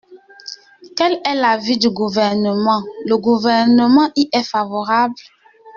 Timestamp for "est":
1.23-1.35, 4.33-4.41